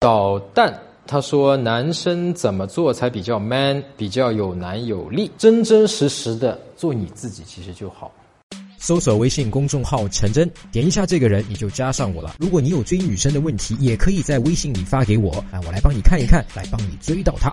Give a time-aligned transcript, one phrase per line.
[0.00, 5.28] 捣蛋他说：“男生怎么做才比较 man，比较有男有力？
[5.36, 8.12] 真真实实的做你自己，其实就好。”
[8.78, 12.36] 搜索微信公众号“陈真”，点一下这个人，你就加上我了。
[12.38, 17.52] 如果你有追女生的问题，也可以在微信里发给我，啊，我来帮你看一看，来帮你追到她。